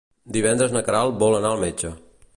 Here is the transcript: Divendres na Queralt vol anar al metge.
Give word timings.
Divendres 0.37 0.73
na 0.77 0.83
Queralt 0.89 1.21
vol 1.27 1.39
anar 1.41 1.55
al 1.55 1.63
metge. 1.69 1.97